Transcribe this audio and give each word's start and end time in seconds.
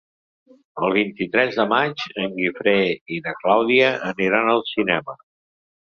El 0.87 0.95
vint-i-tres 0.95 1.59
de 1.59 1.67
maig 1.75 2.07
en 2.25 2.35
Guifré 2.41 2.75
i 3.19 3.23
na 3.29 3.37
Clàudia 3.45 3.95
aniran 4.13 4.55
al 4.57 4.69
cinema. 4.75 5.23